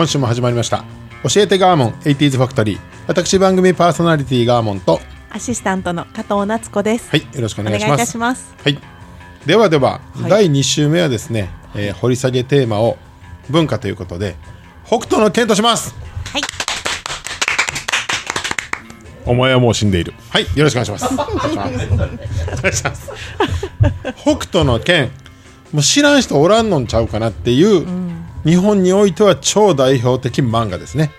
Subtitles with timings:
[0.00, 0.82] 今週も始まりました。
[1.30, 2.80] 教えてガーモン 80s ファクトリー。
[3.06, 7.10] 私番組パーソナリティガーモンとアシスタントの加藤夏子です。
[7.10, 8.54] はいよろしくお願いしお願いいたますします。
[8.64, 8.78] はい。
[9.44, 10.30] ではでは、はい。
[10.30, 12.96] 第2週目はですね、えー掘り下げテーマを
[13.50, 14.36] 文化ということで
[14.86, 15.94] 北斗の剣とします。
[16.32, 16.42] はい。
[19.26, 20.14] お前はもう死んでいる。
[20.30, 21.12] はいよろしくお願いします。
[21.12, 21.92] お願いします。
[21.92, 21.96] お
[22.62, 23.10] 願いします
[24.16, 25.10] 北斗の剣。
[25.74, 27.86] もう知らん人おらんのんちゃうかなっていう、
[28.44, 31.10] 日本においては超代表的漫画ですね。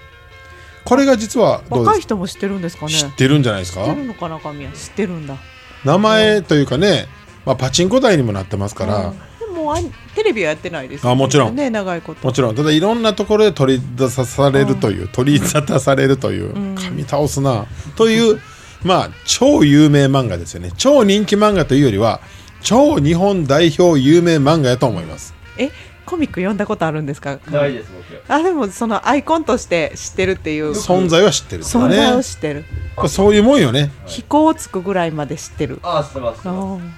[0.83, 1.87] これが実はどうです？
[1.87, 2.91] 若い人も知ってるんですかね。
[2.91, 3.85] 知ってるんじゃないですか？
[3.85, 4.75] 知ってるのかな、神谷？
[4.75, 5.37] 知ってるんだ。
[5.85, 7.07] 名前というかね、
[7.45, 9.77] まあ、パチンコ台にもなってますから、でもあ
[10.15, 11.55] テレビはやってないですよあもちろん。
[11.55, 12.25] ね、長いこと。
[12.25, 12.55] もちろん。
[12.55, 18.39] ただいろんなところで取り出されるという、取り沙汰されるという、噛み倒すなという
[18.83, 20.71] まあ超有名漫画ですよね。
[20.77, 22.21] 超人気漫画というよりは
[22.61, 25.35] 超日本代表有名漫画やと思います。
[25.57, 25.69] え、
[26.05, 27.39] コミック読んだことあるんですか？
[27.49, 28.33] ないです僕。
[28.33, 30.71] あ、でも、そのアイコンとして知ってるっていう。
[30.71, 32.65] 存在は知ってるんですよ存在をね知ってる。
[33.07, 33.91] そういうもんよね。
[34.05, 35.79] 飛行つくぐらいまで知ってる。
[35.83, 36.41] ああ知ってます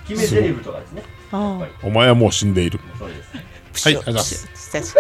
[0.08, 1.04] 決めセリフとかですね。
[1.84, 2.80] お前はもう死んでいる。
[2.98, 3.30] それです。
[3.34, 3.44] はい
[3.76, 4.96] ありがとうございます。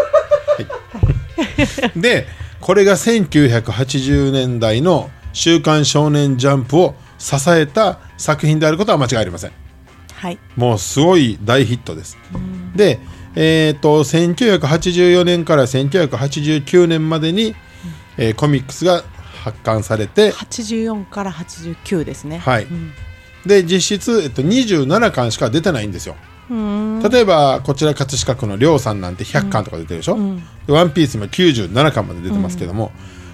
[1.95, 2.27] で
[2.59, 9.51] これが1980年代の「週刊少年ジャンプ」を支えた作品であることは間違いありません。
[10.13, 10.37] はい。
[10.55, 12.17] もうすごい大ヒットです。
[12.75, 12.99] で、
[13.35, 17.55] えー、と1984年から1989年までに、
[18.17, 19.03] えーコミックスが
[19.43, 22.37] 発刊されて、84から89ですね。
[22.37, 22.63] はい。
[22.65, 22.91] うん。
[23.45, 26.15] で実質、えっと、27巻しか出てないんですよ。
[26.49, 30.17] 例えばこちら葛飾区の亮さんなんて100巻とか出てるでしょ、
[30.67, 32.91] でワンピースも97巻まで出てますけども、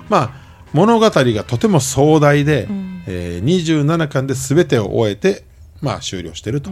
[0.10, 0.32] まあ
[0.74, 2.68] 物語がとても壮大で、
[3.08, 5.44] えー27巻で全てを終えて、
[5.82, 6.72] まあ、終了してると。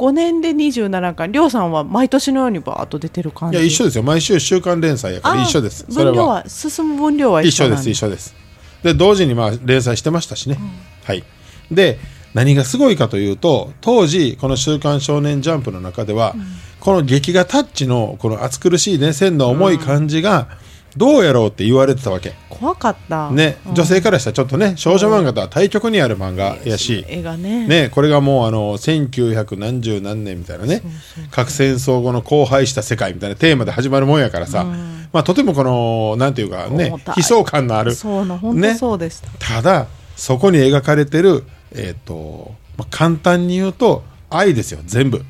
[0.00, 1.30] 5年で27巻。
[1.30, 3.58] りょうさんは毎年のようにバーッと出てる感じ？
[3.58, 4.02] いや一緒ですよ。
[4.02, 8.34] 毎週週刊連載やからあ一緒です分量はは進む分量は一緒です一緒です。
[8.82, 10.58] で同時にまあ連載してましたしね、
[11.04, 11.22] はい。
[11.70, 11.98] で
[12.32, 16.34] 何がすごいかというと当時この「週刊少年ジャンプ」の中では、
[16.80, 20.48] この劇画タッチのこの暑苦しいね線の重い感じが
[20.96, 23.30] どうやろうって言われてたわけ、怖かった。
[23.30, 27.66] ね、女性からしたらちょっとね少女漫画とは対極にある漫画やし、絵がね。
[27.66, 30.82] ね、これがもうあの1900何十何年みたいなね
[31.30, 34.64] 核戦争後の荒廃した世界みたいなテーマで始まるもんやからさ、
[35.12, 38.74] まあ、とてもこのなんていうかね悲壮感のあるそうな本当ね。
[38.74, 39.86] そうでした、ただ
[40.16, 45.24] そこに描かれてる、えーとまあ、簡単に言うと愛ですよ全部。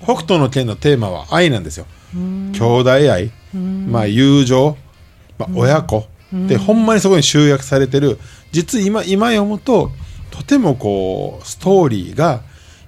[0.00, 1.86] 北斗の拳のテーマは愛なんですよ。
[2.14, 4.76] 兄弟愛、まあ、友情、
[5.38, 6.06] まあ、親子。
[6.32, 8.18] でほんまにそこに集約されてる。
[8.52, 9.90] 実今今読むと
[10.30, 12.42] とてもこうストーリーが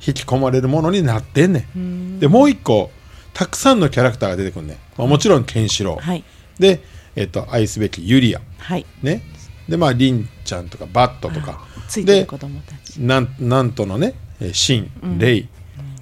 [0.06, 2.18] 引き込まれるものになってんねん。
[2.18, 2.90] でもう一個
[3.32, 6.24] たくさんのキャラクターが出てくるねん、まあ、もちろんケンシロウ、はい。
[6.58, 6.82] で、
[7.16, 8.40] えっと愛すべきユリア。
[8.58, 8.84] はい。
[9.02, 9.22] ね。
[9.68, 11.64] でまあリンちゃんとかバットとか。
[11.76, 12.96] でついてる子供たち。
[12.98, 15.48] なんなんとのねえーシン、レイ。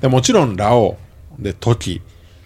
[0.01, 0.97] でもちろんラオ
[1.39, 1.43] ウ。
[1.43, 2.01] でトキ。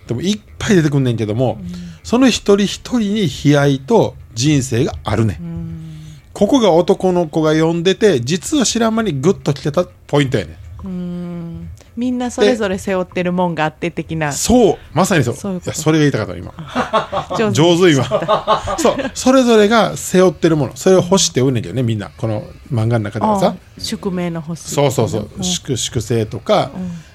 [0.06, 1.58] でもいっぱい出てくんねんけども、
[2.02, 5.34] その一人一人に悲哀と人生があるね。
[5.34, 5.94] ん、
[6.32, 10.56] ここが男の子が読んでて実は知らん間にグッときてたポイントやね。
[10.88, 11.68] ん。
[11.94, 14.32] みんなそれぞれ背負ってるもんがあって的な。
[14.32, 15.34] そうまさにそう。
[15.34, 16.54] そういやそれが言いたかった今。
[17.36, 17.54] 上手。
[17.54, 18.76] 上手今。
[18.78, 20.72] そうそれぞれが背負ってるもの。
[20.76, 22.10] それを欲しておんねんけどねみんな。
[22.16, 23.54] この漫画の中ではさ。
[23.56, 24.60] あ宿命の星。
[24.60, 26.70] そうそうそう、粛粛清とか、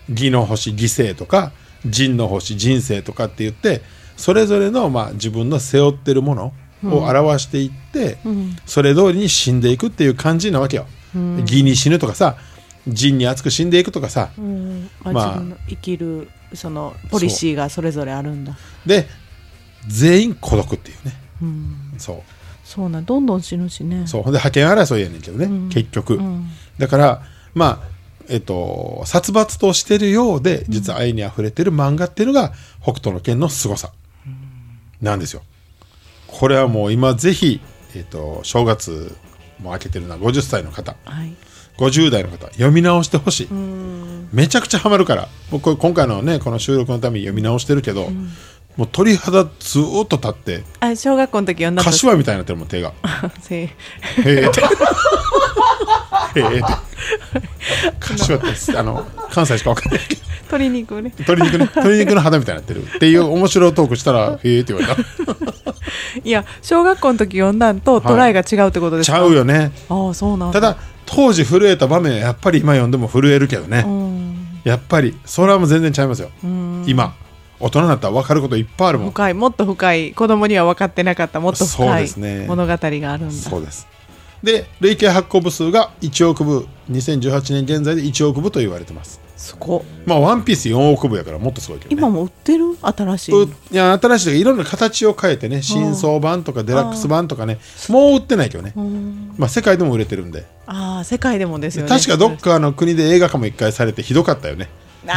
[0.10, 1.52] 義の星犠牲とか
[1.86, 3.82] 仁の星人生とかって言って
[4.18, 6.54] それぞれの、まあ、自分の背負ってるもの
[6.84, 8.18] を表していって、
[8.66, 10.88] それ通りに死んでいくっていう感じなわけよ。
[11.40, 12.36] 義に死ぬとかさ
[12.88, 14.90] 仁に熱く死んでいくとかさ、うん。
[15.04, 18.58] あまあ生きるそのポリシーがそれぞれあるんだ。
[18.86, 19.08] で
[19.88, 21.14] 全員孤独っていうね、
[21.98, 22.22] そう。
[22.64, 24.06] そうなんどんどん死ぬしね。
[24.08, 24.32] そう。
[24.32, 26.20] で覇権争いやねんけどね、結局、
[26.78, 27.22] だから
[27.54, 27.98] まあ
[28.30, 33.92] えっと殺伐としてるようで実は愛にあふれてる漫画っていうのが北斗の拳の凄さ
[35.02, 35.44] なんですよ。
[36.28, 37.62] これはもう今ぜひ、
[37.96, 39.16] ええっと正月
[39.60, 40.96] も明けてるな50歳の方。
[41.06, 41.34] はい。
[41.78, 43.48] 50代の方読み直してほしい。
[44.34, 45.28] めちゃくちゃハマるから。
[45.52, 48.10] 僕今回のねこの収録のために読み直してるけど、
[48.76, 52.94] もう鳥肌ずーっと立ってあ小学校の時読んだ柏みたいになってるもん手が。
[53.42, 53.72] せへ
[54.26, 54.62] えって。
[56.40, 56.66] へえって。
[58.00, 61.14] 柏ってあの関西しか分かんないけど鶏肉をね。
[61.18, 61.66] 鶏肉ね。
[61.76, 62.84] 鶏肉の肌みたいになってる。
[62.84, 65.02] っていう面白いトークしたら へえって言われた。
[66.24, 69.72] いや小学校の時読んだんとトライが違うってことですちか、ゃうよね。
[69.90, 70.60] ああそうなんだ。
[70.60, 74.48] ただ当時震えた場面はやっぱり今読んでも震えるけどね、うん。
[74.64, 76.30] やっぱりそれはもう全然ちゃいますよ。
[76.86, 77.14] 今。
[77.60, 79.12] 大人になったら分かることいっぱいあるもん。
[79.12, 80.12] 深いもっと深い。
[80.12, 82.46] 子供には分かってなかったもっと深いね。
[82.48, 83.32] 物語があるんだ。
[83.32, 83.88] そうです。
[84.44, 86.68] で累計発行部数が1億部。
[86.92, 89.82] 2018年現在で1億部と言われてますすごっ。
[90.06, 92.76] まあワンピース4億部やからもっとすごいけど、ね、今も売ってる？
[92.82, 93.44] 新しい。
[93.44, 98.74] ういや新しいといろんな形を変えてね新装版とかデラックス版とかねもう売ってないけどね、
[99.38, 100.46] まあ、世界でも売れてるんで。
[100.66, 101.90] ああ世界でもですよね。
[101.90, 104.70] 確かどっかの国で映画化も一回されてひどかったよね。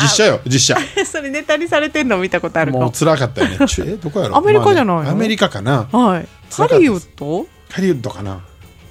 [0.03, 0.79] 実写よ実写。
[1.05, 2.79] それネタにされてんの見たことあるか？
[2.79, 3.57] ももう辛かったよね。
[3.59, 4.37] えどこやろ？
[4.37, 4.95] アメリカじゃないの？
[4.97, 5.89] まあねアメリカかな。
[5.91, 6.29] はい。
[6.53, 7.47] ハリウッド？
[7.71, 8.45] ハリウッドかな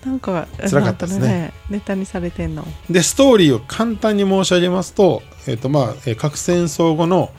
[0.10, 1.28] なんか辛かったですね。
[1.28, 2.66] なんかネタにされてんの？
[2.90, 7.32] でストーリーを簡単に申し上げますと,、えっとまあえー核戦争後の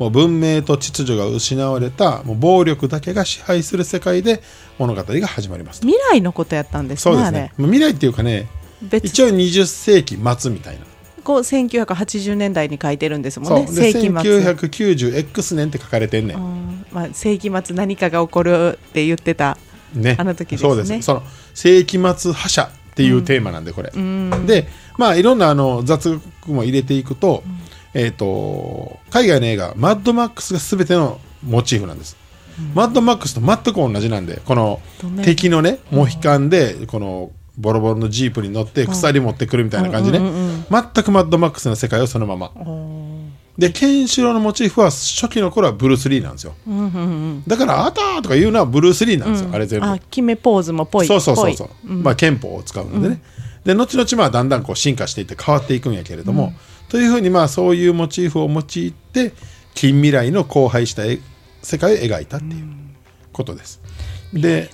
[0.00, 4.42] もう文明と秩序が失われたもう暴力だけが支配する世界で
[4.78, 5.86] 物語が始まりますと。
[5.86, 7.52] 未来のことやったんですねそうですね。
[7.58, 8.48] 未来っていうかね
[8.82, 9.06] 別。
[9.06, 10.80] 一応20世紀末みたいな。
[11.24, 14.14] こう1980年代に書いてるんですもんね世紀末。
[14.14, 19.58] 1990X 年って書かれてんねん、うんまあ、世紀末何かが起こるって言ってた
[19.96, 20.16] ね。
[20.18, 20.68] あの時ですね。
[20.68, 21.02] そうです。
[21.02, 21.22] その
[21.54, 24.46] 世紀末覇者っていうテーマなんでこれ、うん。
[24.46, 27.42] でまあいろんなあの雑学も入れていくと,、
[27.94, 32.16] えー、と海外の映画「マッドマックス」が全てのモチーフなんです、
[32.74, 34.80] マッドマックスと全く同じなんでこの
[35.22, 42.50] 敵のねモヒカンでこのボロボロのジープに乗って鎖持ってくるみたいな感じね、うんうんうん全くマッドマックスの世界をそのまま
[43.58, 46.54] でケンシロウのモチーフは初期の頃はブルース・リーなんですよ。
[46.68, 47.00] うんうんう
[47.36, 47.42] ん。
[47.46, 49.86] だから「あたー」とか言うのはブルース・リーなんですよ、あれ全部。
[49.86, 51.06] あ決めポーズもぽい。
[51.06, 51.68] そうそうそうそう。
[51.68, 53.22] ぽい、まあ憲法を使うのでね、
[53.64, 56.52] で後々まあだんだんこう進化していって変わっていくんやけれども、
[56.88, 59.32] というふうにまあそういうモチーフを用いて
[59.74, 61.20] 近未来の荒廃した絵
[61.62, 62.66] 世界を描いたっていう
[63.32, 63.80] ことです、
[64.34, 64.70] で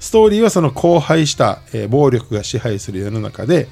[0.00, 3.68] ストーリーはその荒廃した、えー暴力が支配する世の中で、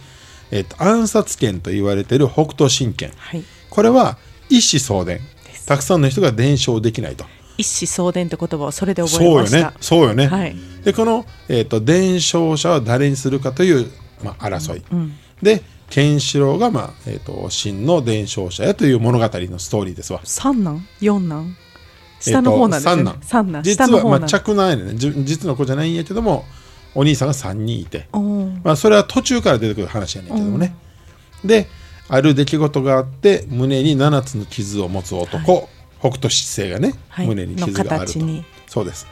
[0.52, 3.10] えーと暗殺権と言われている北斗神拳。
[3.16, 3.42] はい。
[3.68, 4.16] これは
[4.49, 5.20] 一子相伝。
[5.67, 7.25] たくさんの人が伝承できないと。
[7.56, 9.76] 一子相伝って言葉をそれで覚えそうよましたね。
[9.81, 10.56] そうよね、はい。
[10.85, 13.91] でこの、えー、と伝承者は誰にするかという、
[14.23, 14.82] まあ、争い、
[15.43, 20.20] でケンシロウが、まあえー、と真の伝承者やという物語のストーリーですわ。
[20.25, 20.87] 三男？
[21.00, 21.56] 四男？
[22.20, 23.02] 下の方なんですよ、ね。
[23.02, 23.62] えーと三男。
[23.62, 26.44] 実は、まあ、着なんやねじ実の子じゃないんやけども
[26.94, 28.08] お兄さんが3人いて、
[28.62, 30.75] まあ、それは途中から出てくる話やねんけどもね、
[31.44, 31.69] で
[32.08, 35.68] ある出来事があって胸に7つの傷を持つ男、
[36.00, 37.26] 北斗七星がね、はい。
[37.26, 38.18] 胸に傷があると。
[38.66, 39.06] そうです。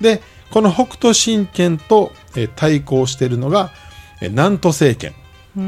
[0.00, 0.20] で
[0.50, 3.70] この北斗神拳と、えー対抗しているのが、
[4.20, 5.14] えー南都政権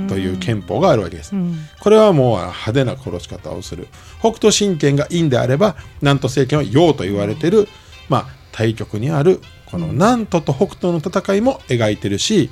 [0.06, 1.32] という憲法があるわけです、
[1.80, 3.88] これはもう派手な殺し方をする。
[4.20, 7.68] 北斗神拳が陰であれば南都政権は陽と言われている、
[8.08, 12.48] まあ、対極にあるこの南都と北斗の戦いも描いてるし、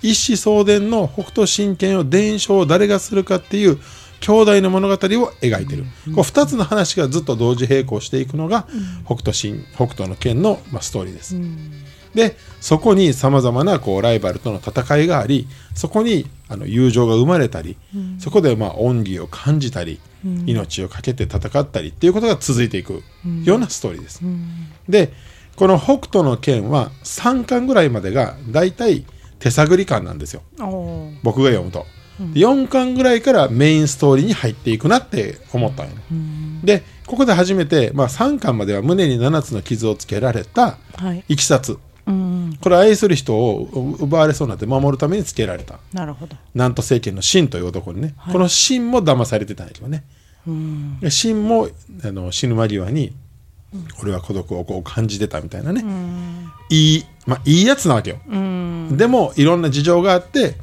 [0.00, 3.78] 一子相伝の北斗神拳を伝承を誰がするかっていう
[4.20, 8.68] 兄弟の物語を描いてる、こう2つの話がずっと同時並行していくのが、
[9.04, 11.36] 北斗神北斗の拳の、まあ、ストーリーです。
[12.14, 17.76] でそこにさまざまなこうライバルとの戦いがありそこにあの友情が生まれたり、
[18.20, 19.98] そこでまあ恩義を感じたり、
[20.46, 23.02] 命を懸けて戦ったりっていうことが続いていく
[23.44, 24.20] ようなストーリーです。
[24.88, 25.12] で
[25.62, 29.06] この北斗の拳は3巻ぐらいまでがだいたい
[29.38, 30.42] 手探り感なんですよ。
[31.22, 31.86] 僕が読むと。
[32.34, 36.02] で4巻ぐらいからメインストーリーに入っていくなって思ったんよね。
[36.64, 41.24] でここで初めて、まあ、3巻までは胸に7つの傷をつけられたはい。
[41.28, 41.78] いきさつ。
[42.06, 42.58] うん。
[42.60, 43.60] これ愛する人を
[44.00, 45.78] 奪われそうになって守るためにつけられた。
[45.92, 46.36] なるほど。
[46.54, 50.02] 南都政権の秦という男にね、この秦も騙されてたんやけどね。
[50.44, 50.98] うん。
[51.46, 51.68] も
[52.04, 53.12] あの死ぬ間際に
[54.02, 55.84] 俺は孤独をこう感じてたみたいなね、
[56.68, 58.96] いい、まあ、いいやつなわけよ、うん。
[58.96, 60.56] でもいろんな事情があって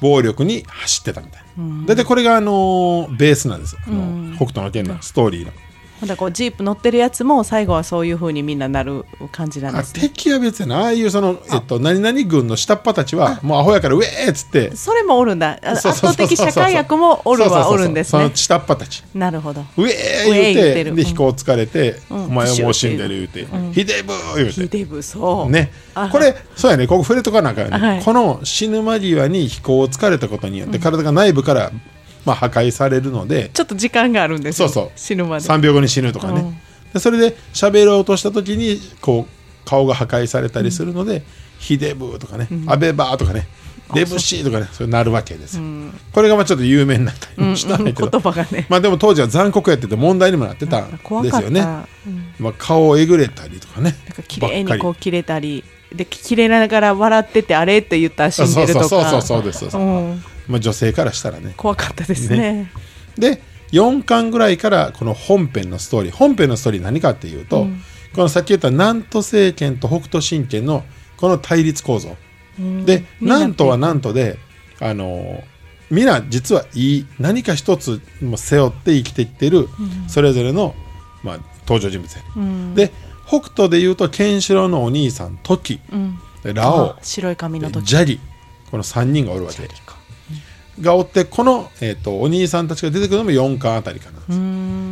[0.00, 5.52] 暴力に走ってたみたいな、大体これがあのーベースなんですあの、北斗の拳のストーリーの
[6.00, 10.02] まだこうジープ乗ってるやつも最後はそういう風にみんななる感じなんあですね。
[10.02, 14.76] 敵は別やなああいうその、えっと、何々軍の下っ端たちはもうアホやからウェーっつって。
[14.76, 15.58] それもおるんだ。
[15.64, 18.22] あ圧倒的社会役もおるはおるんですね。
[18.22, 19.02] その下っ端たち。
[19.14, 19.62] なるほど。
[19.76, 22.24] ウェー言うてで飛行疲れて、うん。
[22.26, 24.52] お前はもう死んでる言うて、ヒデブー言うて。
[24.52, 25.50] ヒデブそう。
[25.50, 25.72] ね。
[25.94, 26.86] あ、これそうやね。
[26.86, 28.02] ここ触れとかなんよね、はい。
[28.02, 31.72] この死ぬ間際に飛行を疲れたことによって体が内部から、
[32.28, 34.92] まあ、破壊されるのでちょっと時間があるんですよそうそう。
[34.96, 35.48] 死ぬまで。
[35.48, 36.56] 3秒後に死ぬとかね、うん。
[36.92, 41.22] でそれで喋ろうとした時にこう顔が破壊されたりするので
[41.58, 43.48] 「ヒデブー」とかね「アベバー」とかね
[43.94, 44.88] 「デブシー」とかねそう。
[44.88, 45.56] なるわけです。
[45.56, 45.62] よ、
[46.12, 48.66] これがまあちょっと有名になったりもしたんだけど、言葉がね。
[48.68, 50.98] まあでも当時は残酷やってて問題にもなってたんで
[51.30, 51.62] すよね、
[52.38, 53.96] まあ、顔をえぐれたりとかね。
[54.06, 55.64] なんか綺麗にこう切れたり。
[55.90, 58.88] で切れながら笑っててあれって言ったら死んでるとか。
[58.88, 59.76] そうそうそうそうですそうです。
[59.78, 61.54] うんまあ、女性からしたらね。
[61.56, 62.70] 怖かったですね。
[63.16, 67.66] で4巻ぐらいからこの本編のストーリー本編のストーリー何かっていうと、
[68.14, 70.84] このさっき言った南都政権と北斗神拳の
[71.18, 72.16] この対立構造、
[72.58, 74.38] でみんな南都は南都で
[74.80, 75.42] あの
[75.90, 79.68] みんな実はいい何か一つも背負って生きていってる
[80.06, 80.74] それぞれの、
[81.22, 82.22] まあ、登場人物や。
[82.42, 82.92] ね、で
[83.26, 85.80] 北斗でいうとケンシロウのお兄さんトキ、
[86.42, 88.18] でラオ白い髪の時ジャリ。
[88.70, 89.62] この3人がおるわけ
[90.80, 94.18] がおってこの、えー、とお兄さんたちが出てくるのも4巻あたりかな。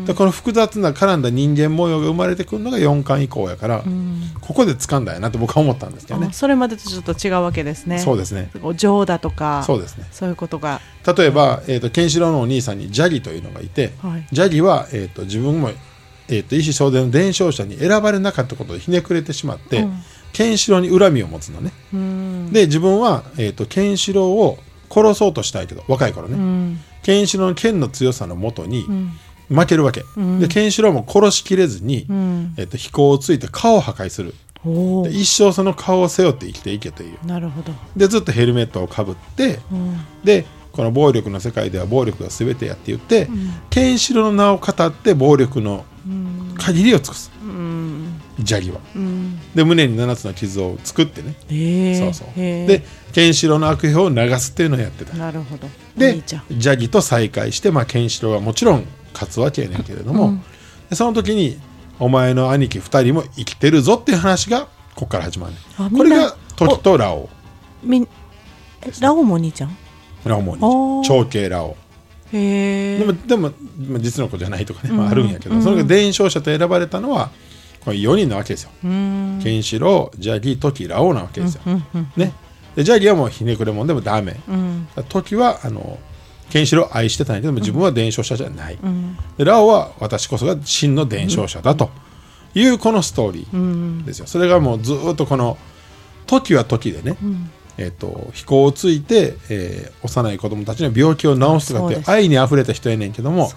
[0.07, 3.83] でこの複雑な絡んだ人間模様が生まれてくるのが4巻以降やから
[4.41, 6.29] ここで掴んだやなって僕は思ったんですけどね。
[6.31, 7.99] あそれまでとちょっと違うわけですね。
[7.99, 8.51] そうですね。
[8.77, 10.07] 情だとかそうですね。
[10.13, 10.81] そういうことが。
[11.17, 14.27] 例えば、えー、とケンシロウのお兄さんにジャギというのがいて、はい。
[14.33, 15.71] ジャギは、えー、と自分も、
[16.29, 19.87] えー、と意思相伝の伝承者に選ばれなかったことでひねくれてしまって、
[20.33, 21.73] ケンシロウに恨みを持つのね。
[22.53, 24.59] で自分は、えー、とケンシロウを
[24.91, 28.85] 殺そうとしたいけど若い頃ね、ケンシロウの剣の強さのもとに
[29.49, 30.05] 負けるわけ、
[30.41, 32.07] でケンシロウも殺しきれずに、
[32.57, 34.35] えー、と飛行をついて顔を破壊する。
[35.11, 37.25] 一生その顔を背負って生きていけという。
[37.25, 37.73] なるほど。
[37.97, 39.61] でずっとヘルメットをかぶって、
[40.25, 43.29] でこの暴力の世界では暴力が全てやって言って、
[43.71, 45.85] ケンシロウの名を語って暴力の
[46.59, 47.31] 限りを尽くす、
[48.41, 48.81] ジャギは、
[49.55, 51.35] で胸に7つの傷を作ってね、
[51.99, 52.35] そうそう。
[52.37, 52.83] で
[53.17, 55.17] ケンシロウの悪評を流すっていうのをやってた。
[55.17, 55.67] なるほど。
[55.97, 56.45] おで兄ちゃん。
[56.51, 60.35] ジャギと再会して、まあ、ケンシロウはもちろん勝つわけやねんけれども、
[60.91, 61.59] でその時に
[61.99, 65.55] お前の兄貴2人も生きてるぞっていう話がここから始まる。
[65.97, 67.31] これがトキとラオ。
[67.83, 67.89] ウ
[69.01, 69.75] ラオウもお兄ちゃん？
[70.27, 71.09] ラオウもあー。
[71.09, 71.71] 長兄ラオ。
[71.71, 77.31] ウでもでもまあ実の子じゃないとかね、まあ、あるんやけど、それが伝承者と選ばれたのは
[77.83, 78.71] これ4人なわけですよ。
[78.83, 81.63] ケンシロウ、ジャギ、トキ、ラオウなわけですよ。
[81.65, 81.83] ね、
[82.15, 82.31] で
[82.85, 84.39] ジャギはもうひねくれ者でもダメ。
[85.09, 85.99] トキはあの
[86.51, 88.79] ケンシロウを愛してたんやけども自分は伝承者じゃない。
[89.37, 91.91] でラオウは私こそが真の伝承者だと。
[92.55, 94.27] いうこのストーリーですよ。
[94.27, 95.59] それがもうずーっとこの
[96.27, 97.19] 時は時でね、
[97.77, 103.49] えっと飛行をついて、えー幼い子供たちの病気を治すとかって愛にあふれた人やねんけども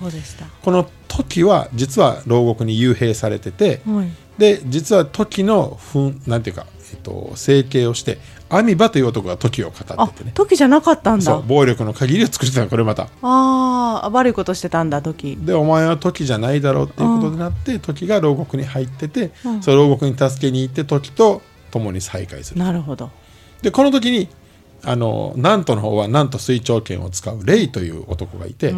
[0.64, 4.12] この時は実は牢獄に幽閉されてて、はい。
[4.38, 8.18] で実は時のふんなんていうか、えっと整形をして
[8.50, 10.32] アミバという男が時を語あっててね。
[10.34, 11.26] 時じゃなかったんだ。
[11.26, 13.04] そう暴力の限りを尽くしてたのこれまた。
[13.22, 15.38] ああ悪いことしてたんだ時。
[15.40, 19.32] でお前は時じゃないだろうっていうことになって、時が牢獄に入ってて、
[19.62, 21.42] その牢獄に助けに行って時と
[21.72, 22.60] 共に再会する。
[22.60, 23.12] なるほど。
[23.62, 24.30] でこの時に
[24.84, 28.74] あの南都の方は南都水長剣を使うレイという男がいて、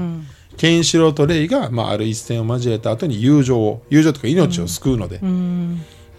[0.57, 5.21] ケンシロウとレイが、まあ、ある一戦を交えた後に友情を友情とか命を救うので、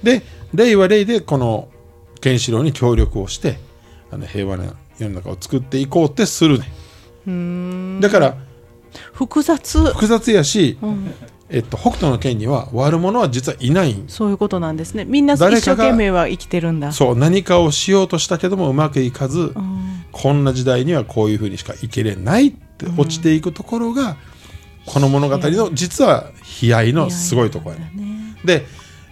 [0.02, 0.22] で
[0.54, 1.68] レイはレイでこの
[2.22, 3.58] ケンシロウに協力をして
[4.10, 8.00] あの平和な世の中を作っていこうってするね。
[8.00, 8.36] だから
[9.12, 9.92] 複雑。
[9.92, 10.78] 複雑やし、
[11.48, 13.92] えっと、北斗の剣には悪者は実はいない。
[13.92, 15.04] んそういうことなんですね。
[15.04, 16.92] みんな一生懸命は生きてるんだ。
[16.92, 19.54] そう何かをしようとしたけどもうまくいかず、
[20.12, 24.16] こんな時代にはこういうふうにしか生きれないって落ちていくところが、
[24.86, 26.30] この物語の実は
[26.62, 27.92] 悲哀のすごいところやね。
[28.44, 28.66] で、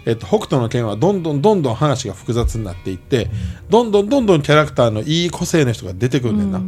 [0.06, 3.28] えっと、北斗の拳はどんどんどんどん話が複雑になっていって、
[3.68, 6.62] どんどんどんどんキャラクターのいい個性の人が出てくるんだよな。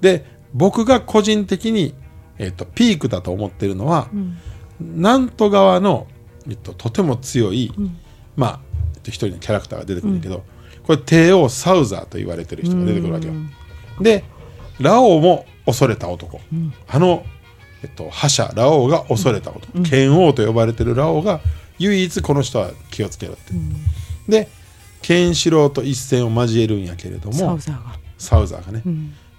[0.00, 1.94] で僕が個人的に、
[2.38, 4.08] えっと、ピークだと思ってるのは、
[4.80, 6.06] 南都側の、
[6.48, 7.72] えっと、とても強い、
[8.36, 8.60] まあ、
[8.94, 10.44] えっと、一人のキャラクターが出てくるんだけど、
[10.84, 13.34] これ帝王サウザーと言われてる人が出てくるわけよ。
[14.00, 14.24] で
[14.80, 16.40] ラオウも恐れた男、
[16.86, 17.24] あの、
[17.82, 21.40] えっと、覇者ラオウが恐れた男、剣王と呼ばれてるラオウが
[21.78, 23.52] 唯一この人は気をつけろって、
[24.28, 24.48] で
[25.02, 27.98] ケンシロウと一戦を交えるんやけれどもサウザーが。
[28.18, 28.82] サウザーがね、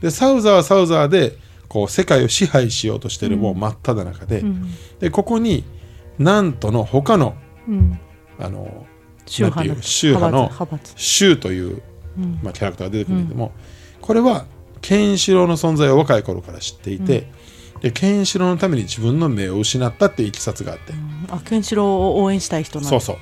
[0.02, 4.44] でサウザーはサウザーでこう世界を支配しようとしてるもう真っ只中で,、
[5.00, 5.66] でここに
[6.18, 7.36] なんとの他の
[7.68, 8.00] うん。
[8.40, 8.86] あの
[9.26, 10.50] 宗派の宗派の
[10.96, 11.82] 宗という、
[12.42, 13.52] まあ、キャラクターが出てくるんだけども、
[14.02, 14.46] これは
[14.82, 17.30] ケンシロウの存在を若い頃から知っていて、
[17.82, 20.94] でケンシロウのために自分の目を失ったっていういきさつがあって、
[21.30, 23.18] あケンシロウを応援したい人なそうそう。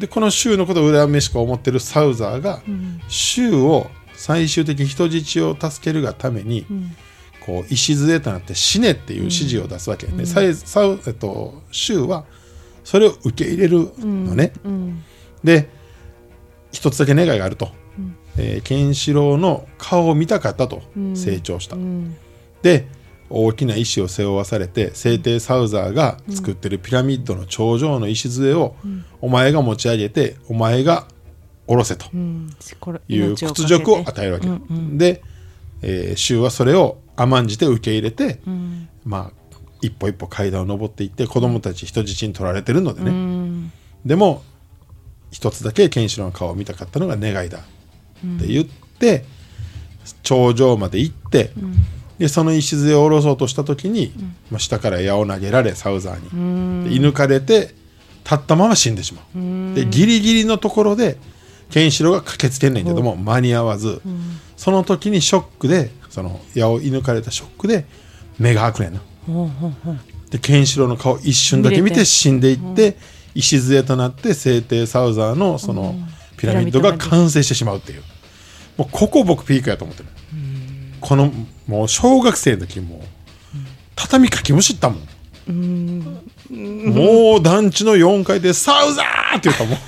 [0.00, 2.62] でこの州のことを恨めしく思ってるサウザーが、
[3.08, 6.66] 州を最終的に人質を助けるがために、
[7.44, 12.24] こう礎となって死ねっていう指示を出すわけで、サイサウえっと、州は
[12.84, 15.04] それを受け入れるのね、うん。
[15.44, 15.68] で
[16.72, 17.68] 一つだけ願いがあると、
[18.38, 20.82] えーケンシロウの顔を見たかったと
[21.14, 22.16] 成長した、うん。
[22.62, 22.88] で
[23.32, 28.76] 大きな石を背負わされて聖帝サウザーが作ってるピラミッドの頂上の礎を、
[29.20, 31.06] お前が持ち上げてお前が
[31.66, 32.06] 下ろせと。
[33.08, 34.48] いう屈辱を与えるわけ、
[34.96, 35.22] で、
[35.82, 38.38] えー衆はそれを甘んじて受け入れて、
[39.04, 39.42] まあ
[39.80, 43.72] 一歩一歩階段を登っていって子供たち人質に取られてるのでね、うん。
[44.06, 44.42] でも
[45.30, 47.60] 一つだけケンシロウの顔を見たかったのが願いだっ
[48.40, 49.24] て言って、
[50.22, 51.50] 頂上まで行って、
[52.22, 54.12] でその礎を下ろそうとした時に、
[54.48, 57.74] まあ、下から矢を投げられサウザーに、で射抜かれて
[58.22, 61.16] 立ったまま死んでしまう、でギリギリのところで
[61.70, 64.00] ケンシロウが駆けつけんねんけども間に合わず、
[64.56, 67.86] その時にショックでその矢を射抜かれたショックで
[68.38, 69.00] 目が開くねんな。
[70.30, 72.96] でケンシロウの顔一瞬だけ見て死んでいって、
[73.34, 75.96] 礎となって聖帝サウザーのその
[76.36, 78.02] ピラミッドが完成してしまうっていう。
[78.78, 80.08] もうここ僕ピークやと思ってる、
[81.02, 81.30] この
[81.66, 82.98] もう小学生の時もう
[83.94, 84.96] 畳かきむしったも
[85.52, 86.14] ん、
[86.48, 89.78] もう団地の4階で「サウザー!」って言ったもん。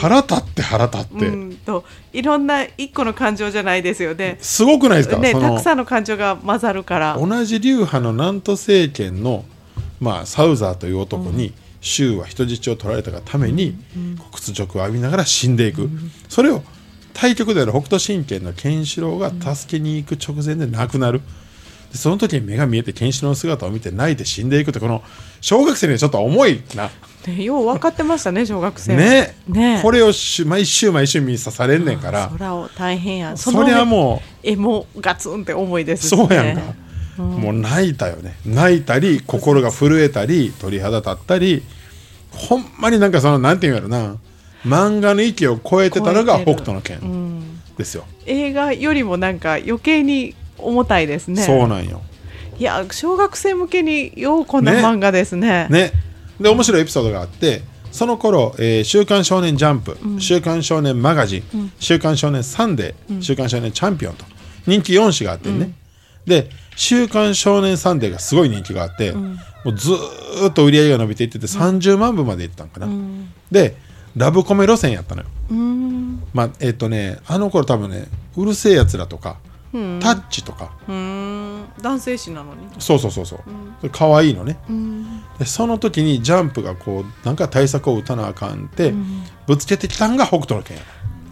[0.00, 4.36] 腹立って腹立って、うんといろんな一個の感情じゃないですよね。
[4.40, 7.16] すごくないですか、ね、たくさんの感情が混ざるから。
[7.18, 9.44] 同じ流派の南都政権の、
[10.00, 13.76] まあ、サウザーという男に州は人質を取られたがために、
[14.32, 15.88] 屈辱を浴びながら死んでいく、
[16.28, 16.62] それを
[17.14, 21.20] 対局である北斗神拳のケンシロウが助けに行く直前で亡くなる。
[21.90, 25.02] でその時に目が見えてケンシロウの姿を見て泣いて死んでいくってこの
[25.40, 26.90] 小学生にはちょっと重いな。
[27.26, 29.00] ね、よう分かってましたね、小学生は。
[29.00, 29.36] ね。
[29.46, 29.80] ね。
[29.82, 32.30] これをし毎週毎週見さされんねんから。
[32.30, 33.36] そらを大変や。
[33.36, 36.62] そりゃもう絵もガツンって重いですしそうやんか、
[37.18, 38.36] もう泣いたよね。
[38.46, 41.62] 泣いたり心が震えたり鳥肌立ったり
[42.30, 44.16] ほんまになんかそのなんていうんやろな
[44.64, 47.00] 漫画の域を超えてたのが北斗の拳
[47.76, 51.42] ですよ、映画よりもなんか余計に重たいですね。
[51.42, 52.02] そうなんよ。
[52.58, 54.78] いや、小学生向けにようこんなね。
[54.80, 55.66] 漫画ですね。
[55.70, 55.92] ね。
[56.40, 64.24] で面白いエピソードがあってその頃、えー週刊少年ジャンプ」週刊少年マガジン」週刊少年サンデー」週刊少年チャンピオン」と
[64.66, 65.72] 人気4誌があってね、
[66.26, 72.88] で「週刊少年サンデー」がすごい人気があって、もうずーっと売り上げが伸びていってて30万部までいったんかな、
[73.50, 73.76] で
[74.16, 75.28] ラブコメ路線やったのよ、
[76.34, 79.36] まあえっ、とねあの頃多分ね「うるせえやつら」とか
[79.72, 80.72] 「タッチ」とか。
[80.86, 82.66] うーん、男性誌なのに。
[82.78, 83.40] そうそうそうそう、
[83.80, 84.58] それ可愛いのね、
[85.38, 88.92] でその時にジャンプがこうなんか対策を打たなあかんって、
[89.46, 90.82] ぶつけてきたんが北斗の拳や。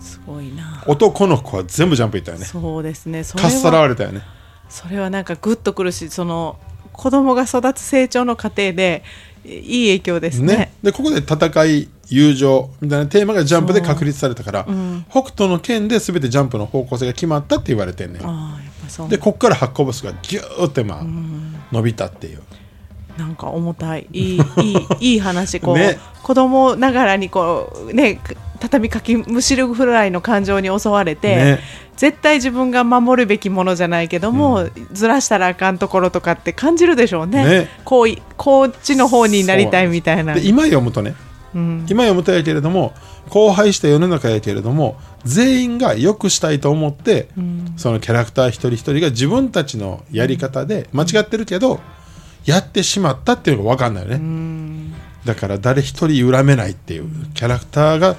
[0.01, 0.83] すごいな。
[0.87, 2.47] 男の子は全部ジャンプいったよね。
[2.47, 3.23] そうですね。
[3.25, 4.23] かっさらわは、れたよね。
[4.71, 6.59] それはなんかグッとくるし、その
[6.93, 9.03] 子供が育つ成長の過程で。
[9.43, 10.57] いい影響ですね。
[10.57, 14.67] ねでここで戦い友情みたいなテーマがジャンプで確立されたから、
[15.09, 18.21] 北斗の拳で全てジャンプの方向性が決まったって言われてんね。
[19.09, 21.05] でこっから発行部数がギューってまあ、
[21.73, 22.43] 伸びたっていう
[23.17, 24.41] なんか重たい、いい、い
[25.01, 28.21] い、いい話、こう、ね子供ながらにこう、ね、
[28.61, 31.37] 畳かきむしるぐらいの感情に襲われて。
[31.37, 31.61] ね
[32.01, 37.45] 絶対自分が守るべきものじゃないけども、ずらしたらあかんところとかって感じるでしょうね。
[37.45, 37.69] ね。
[37.85, 40.33] こうい、こっちの方になりたいみたいな。
[40.33, 41.15] で今読むとね、
[41.55, 42.95] うん、今読むとやけれども
[43.31, 47.29] 荒廃した世の中やけれども全員が良くしたいと思って、
[47.77, 51.81] そのキャラクター一人一人が自分たちのやり方で間違ってるけど、
[52.47, 54.95] やってしまったっていうのが分かんないよね、
[55.27, 58.17] だから誰一人恨めないっていうキャラクターが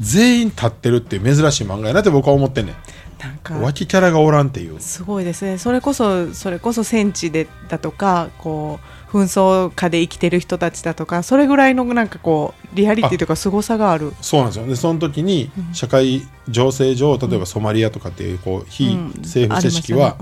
[0.00, 2.74] 全員立ってるっていう珍しい漫画やなって僕は思ってんね
[3.22, 4.80] なんかん脇キャラがおらんっていう。
[4.80, 5.58] すごいですね。
[5.58, 8.80] それこそそれこそ戦地でだとか、こ
[9.12, 14.12] う紛争下で生きてる人たちだとか、それぐらいのなんかこうリアリティというか凄さがある。
[14.20, 14.66] そうなんですよ。
[14.66, 20.16] でその時に社会情勢上例えばソマリアとかっていうこう非政府組織は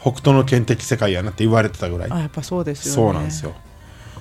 [0.00, 2.10] 北斗の拳的世界やなって言われてたぐらい。
[2.10, 2.94] あやっぱそうですよね。
[2.94, 3.54] そうなんですよ。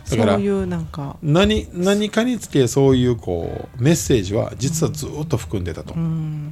[0.09, 5.95] だからそういうなんか、何何かにつけそういうこうメッセージは実はずっと含んでたと、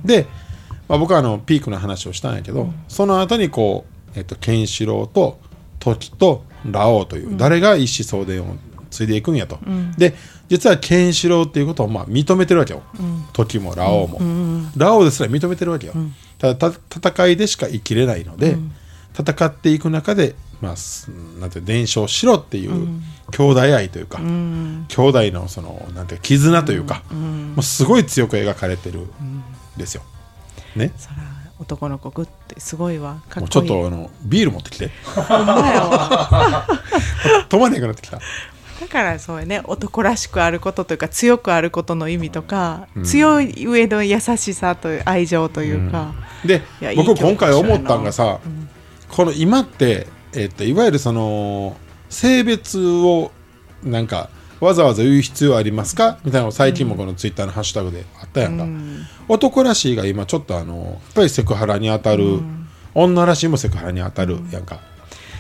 [0.06, 0.26] で、
[0.92, 5.40] まあ、僕はあのピークの話をしたんやけど、その後にこう、えっと、ケンシロウと
[5.80, 8.58] 時とラオウという、誰が一子相伝を
[8.90, 9.58] 継いでいくんやと、
[9.98, 10.14] で
[10.50, 12.84] 実はケンシロウっていうことをまあ認めてるわけよ、
[13.32, 14.20] 時もラオウも、
[14.76, 15.94] ラオウですら認めてるわけよ、
[16.38, 16.78] ただた
[17.10, 18.58] 戦いでしか生きれないので、
[19.18, 22.90] 戦っていく中で、まあ、すなんて伝承しろっていう
[23.32, 29.44] 兄弟愛というか、兄弟のそのなんて絆というか、もうすごい強く描かれてるん
[29.78, 30.04] ですよ。
[30.76, 31.16] ね、そら
[31.60, 33.22] 男の子グッてすごいわ。
[33.30, 33.42] かっこいい。
[33.42, 34.90] もうちょっとあのビール持ってきて。
[37.50, 38.18] 止まんなくなってきた。
[38.18, 39.62] だからそうやね。
[39.66, 48.40] 男らしくあることというか強くあることの意味とか、強い上の優しさという愛情というか、でいやいい僕今回思ったんがさ、
[49.10, 51.78] この今って、えっといわゆるその
[52.10, 53.32] 性別を
[53.84, 54.32] なんか
[54.62, 56.20] わざわざ言う必要ありますか？
[56.24, 58.66] みたいなの最近もこのツイッターのハッシュタグであったやんか、
[59.28, 62.40] 男らしいが今ちょっとあのやっぱりセクハラに当たる、
[62.94, 64.80] 女らしいもセクハラに当たるやんか、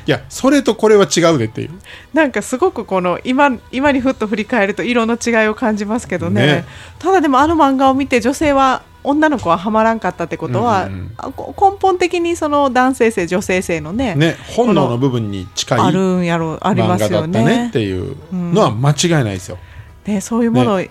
[0.08, 1.70] いやそれとこれは違うでっていう。
[2.14, 6.46] なんかすごくこの今今にふっと振り返ると色の違いを感じますけどね。
[6.46, 6.66] ね。
[7.00, 17.42] ただでもあの漫画を見て女性は女の子はハマらんかったってことは、うんうん根本的にその男性性女性性のねね本能の部分に近いあるんやろありますよね。
[17.42, 19.58] ったねっていうのは間違いないですよ、
[20.06, 20.82] ねそういうものを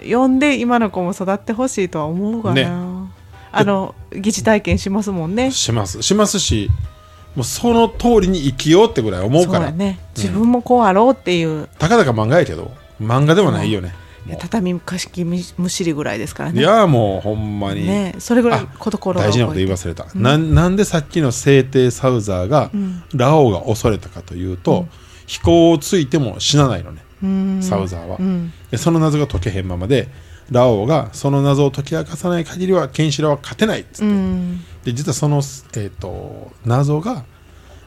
[0.00, 3.10] 読んで今の子も育ってほしいとは思うがな、ね。
[3.52, 5.50] あの疑似体験しますもんね。
[5.50, 6.02] します。
[6.02, 6.70] しますし
[7.34, 9.58] もうその通りに生きようってぐらい思うから。
[9.58, 9.98] そうやね。
[10.16, 12.70] 自分もこうあろうっていう、たかだか漫画やけど
[13.00, 13.94] 漫画ではないよね。
[14.38, 16.58] 畳かしきむむしりぐらいですからね。
[16.58, 22.70] ういやもうほんまに、ねそれぐらいあこところが大事なこと言い忘れた、なんなんでさっきの聖帝サウザーが、
[23.14, 24.86] ラオウが恐れたかというと、
[25.26, 27.02] 飛行をついても死なないのね、
[27.62, 28.18] サウザーは、
[28.70, 30.08] でその謎が解けへんままで
[30.50, 37.24] ラオウがその謎を解き明かさない限りはケンシロウは勝てないっつって、うんで実はその、えー、と謎が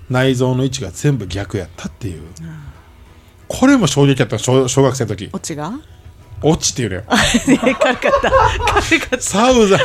[0.09, 2.23] 内臓の位置が全部逆やったっていう、
[3.47, 5.29] これも衝撃やった小小学生の時。
[5.33, 5.73] オチが？
[6.41, 7.17] 落ちて言うのよ。
[7.47, 8.31] ね軽かった。
[8.81, 9.21] 軽かった。
[9.21, 9.79] サウザー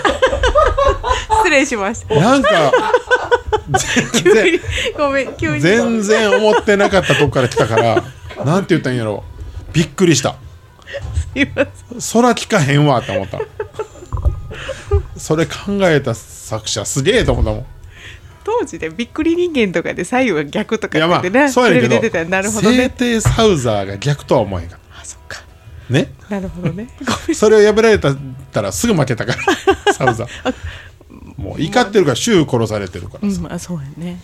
[1.39, 2.15] 失礼しました。
[2.15, 2.73] なんか
[3.71, 4.61] 全 急然に
[4.97, 5.61] ごめん急に。
[5.61, 8.05] 全然思ってなかったとこから来たから
[8.45, 9.25] なんて言ったんやろ。
[9.73, 10.37] びっくりした。
[11.35, 11.67] すいま
[12.01, 12.23] せん。
[12.23, 13.39] 空聞かへんわって思った
[15.23, 17.67] それ考えた作者すげえと思ったもん。
[18.43, 25.39] 当時でびっくり人間とかで左右が逆とかってね、あそうやけどビ出てなるほど聖ね帝サウザーが逆とは思えへんかっあそっか。
[25.87, 26.13] たね？
[26.29, 26.89] なるほどね。
[27.35, 28.17] それを破られた
[28.61, 29.37] らすぐ負けたか
[29.87, 30.55] らサウザー。
[31.39, 34.21] もう怒ってるから週殺されてるからさ、うんまあそうやね。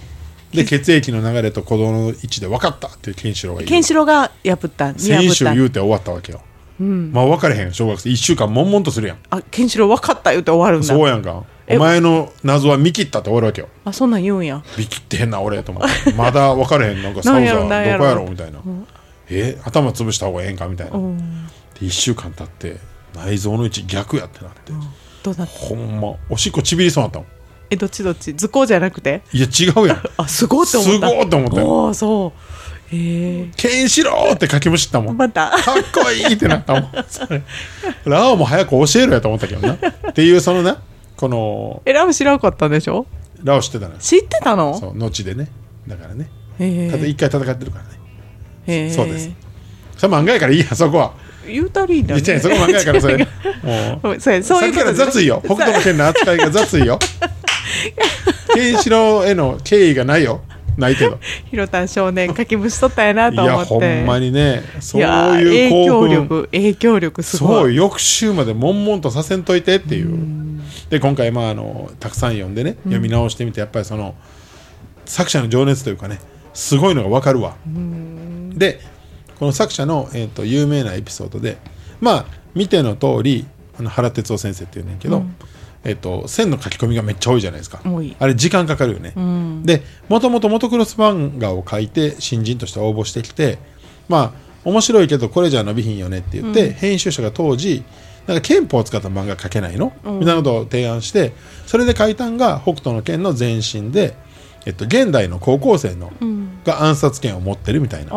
[0.52, 6.40] で血液の流れと鼓動の位置で分かったっていうケンシロウが言うケンシロウが破った見先週言うて終わったわけよ、
[6.84, 8.10] まあ分かれへん小学生。
[8.10, 9.18] 1週間悶々とするやん。
[9.30, 10.86] あケンシロウ分かった言うて終わるんだ。
[10.86, 11.44] そうやんか。
[11.66, 14.62] えお前の謎は見切ったって終わるわけよあそんなん言うんや。
[14.78, 16.12] 見切ってへんな俺と思って。
[16.16, 17.02] まだ分かれへん。
[17.02, 18.24] なんかサウザどこやろ？
[18.28, 18.58] みたいな、
[19.28, 20.66] え頭潰した方がええんか？
[20.68, 21.18] みたいな、うん。
[21.46, 22.78] で1週間経って
[23.14, 24.72] 内臓の位置逆やってなって、
[25.22, 26.14] どうなほんま。
[26.30, 27.28] おしっこちびりそうになったもん。
[27.70, 28.32] えどっちどっち？
[28.32, 29.20] 図工じゃなくて？
[29.32, 30.02] いや違うやん。
[30.16, 31.08] あすごいって思った。
[31.08, 31.66] すごいって思ったよ。
[31.66, 32.47] おおそう
[32.90, 35.16] ケンシロウって書きむしったもん。
[35.16, 35.48] かまた。
[35.48, 35.50] っ
[35.94, 36.90] こいいってなったもん。
[38.06, 39.74] ラオウも早く教えろやと思ったけどな。
[39.74, 40.78] っていうそのな
[41.16, 43.06] このえラブ知らなかったんでしょ？
[43.44, 43.98] ラオウ知ってたのよ。
[44.00, 44.78] 知ってたの？
[44.78, 45.48] そう後でね。
[45.86, 46.28] だからね。
[46.58, 47.84] へただえ一回戦ってるから
[48.74, 48.90] ね。
[48.90, 49.30] そうです。
[49.96, 51.12] それ漫画やからいいやそこは。
[51.46, 53.18] 言うたらいいんだいやそこ漫画やからそれ。
[54.02, 55.42] もうそうやそうさっきから雑いよ。
[55.44, 56.98] 北斗の拳の扱いが雑いよ。
[58.54, 60.40] ケンシロウへの敬意がないよ
[60.78, 61.18] ないけど。
[61.50, 63.68] ひろたん少年書き虫取ったんやないと思やって。
[63.68, 70.38] ほんまにねそういやいう影響力影響力すごそうい翌週まで悶々とさせんといてっていう。
[70.90, 74.14] で今回まああのたくさん読んでね読み直してみてやっぱりその
[75.04, 76.18] 作者の情熱というかね
[76.54, 77.56] すごいのが分かるわ。
[78.54, 78.80] で
[79.38, 81.58] この作者の、えー、と有名なエピソードで
[82.00, 83.46] まあ見ての通り
[83.78, 85.22] あの原哲夫先生っていうねんけど、
[85.84, 87.80] えっと線の書き込みがめっちゃ多いじゃないですか。
[88.18, 89.62] あれ時間かかるよね、ん。
[89.64, 93.58] でもともとモトクロス漫画を書いて新人として応募してきて
[94.08, 97.84] まあ面白いけどこれじゃ伸びひんよねって言って、編集者が当時
[98.26, 101.32] なんか憲法を使った漫画書けないの、みたいなことを提案して
[101.66, 104.14] それで書いたんが北斗の拳の前身で、
[104.66, 106.12] えっと、現代の高校生の、
[106.64, 108.10] が暗殺権を持ってるみたいな。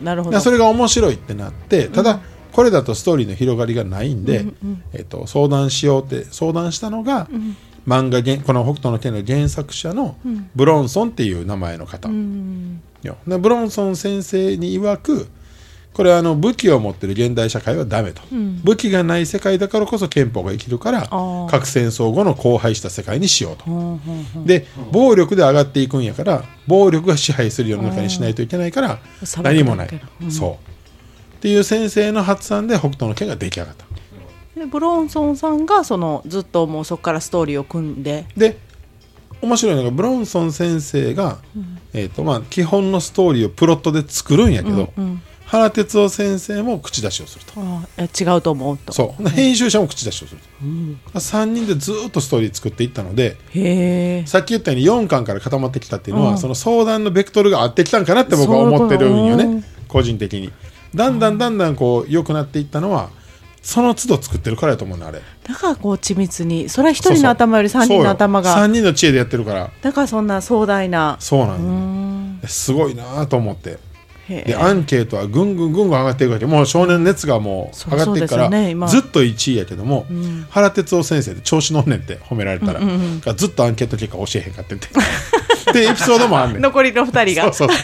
[0.00, 0.38] なるほど。
[0.38, 2.20] でそれが面白いってなってただ、
[2.52, 4.44] これだとストーリーの広がりがないんで、
[4.92, 7.28] えっと、相談しようって相談したのが、
[7.86, 10.16] 漫画原この北斗の拳の原作者の
[10.54, 13.16] ブロンソンっていう名前の方、うんよ。
[13.26, 15.28] でブロンソン先生に曰く
[15.92, 21.50] これはあの武器を持ってる現代社会はダメと、武器がない世界だからこそ憲法が生きるからー。
[21.50, 23.98] 核戦争後の荒廃した世界にしようと、
[24.46, 29.00] で暴力で上がっていくんやから暴力が支配する世の中にしないといけないから
[29.36, 29.42] うん。
[29.42, 30.70] 何もない、そう
[31.40, 33.86] っていう先生の発案で北斗の拳が出来上がった。
[34.54, 38.26] でブロンソンさんがそのずっともうそこからストーリーを組んで。
[38.36, 38.58] で
[39.40, 41.38] 面白いのがブロンソン先生が、
[41.94, 44.92] えーとまあ、基本のストーリーをプロットで作るんやけど、
[45.46, 47.52] 原哲夫先生も口出しをすると。
[47.56, 48.92] ああ違うと思うと。
[48.92, 49.28] そう。
[49.30, 50.40] 編集者も口出しをする
[51.10, 53.38] と、3人でずっとストーリー作っていったので
[54.26, 56.38] さっき言ったように4巻から固まってきたっていうのは、うん。
[56.38, 59.64] その相談のベクトルが合ってきたんかなって僕は思ってるんよね。
[59.88, 60.52] 個人的に
[60.94, 63.10] だんだんだんだんこう良くなっていったのは
[63.62, 65.20] その都度作ってるからやと思うのあれ。
[65.44, 68.56] だからこう緻密にそれは一人の頭より三人の頭が。
[68.56, 69.70] 3人の知恵でやってるから。
[69.82, 71.16] だからそんな壮大な。
[71.20, 73.78] そうなんだすごいなと思って。
[74.28, 76.46] へでアンケートはぐんぐんぐんぐん上がっていくわけ。
[76.46, 78.88] もう少年熱がもう上がっていくから、ね今。
[78.88, 80.46] ずっと1位やけども、ん。
[80.48, 83.20] 原哲夫先生で調子乗んねんって褒められたら、うんうんうん。
[83.20, 84.88] がずっとアンケート結果教えへんかってんて。
[85.72, 86.62] でエピソードもあんねん。
[86.62, 87.52] 残りの二人が。
[87.52, 87.78] そうそう。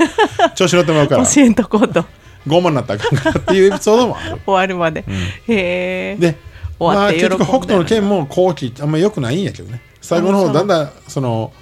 [0.55, 1.27] 調子乗ってもらうから。
[1.29, 2.05] 教えんとこうと
[2.47, 4.41] 傲慢になったらあかんからっていうエピソードもある。
[4.45, 5.05] 終わるまで、
[5.49, 6.17] へえ。
[6.19, 6.37] で
[6.79, 9.81] 終わって喜んでまあ、結局北斗の拳も後期あんま良くないんやけどね。
[10.01, 11.53] 最後のうん方だんだんその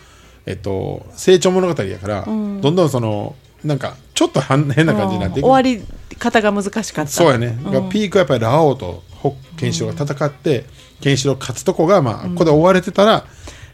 [0.46, 2.60] えっと成長物語やから、ん。
[2.60, 5.46] どんどんそのなんかちょっと変な感じになっていく。
[5.46, 5.82] 終わり
[6.18, 7.10] 方が難しかった。
[7.10, 7.72] そうやね、うん。
[7.72, 10.64] がピークはやっぱりラオウとホケンシロウが戦って、
[11.00, 13.24] ケンシロウ勝つとこが、まあ、ここで追われてたら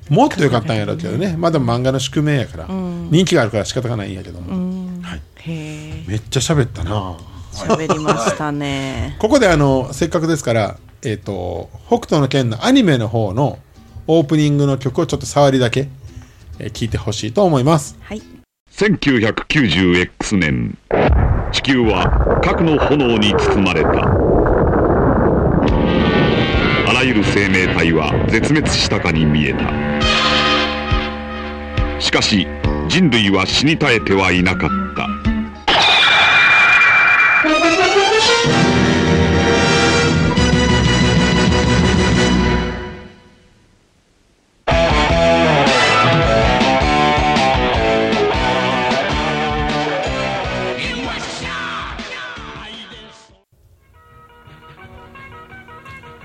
[0.09, 4.80] もっと良かったんやろうけどね、まだ漫画の宿命やから、人気があるから仕方がないんやけども、うん
[5.11, 6.05] はい、へえ。
[6.07, 7.17] めっちゃ喋ったな。
[7.53, 9.17] 喋りましたね。
[9.19, 13.59] ここであのせっかくですから、えっと北斗の拳のアニメの方の
[14.07, 15.89] オープニングの曲をちょっと触りだけ、
[16.61, 17.99] えー聞いてほしいと思います。
[18.03, 18.23] はい。
[18.71, 20.79] 1990X 年。
[21.51, 23.91] 地球は核の炎に包まれた。
[26.89, 29.61] あらゆる生命体は絶滅したかに見えた。
[32.01, 32.47] しかし
[32.91, 35.07] 人類は死に絶えてはいなかった。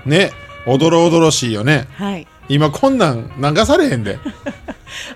[0.04, 0.30] ね
[0.66, 1.86] おどろおどろしいよね。
[1.94, 4.18] はい今こんなん流されへんで。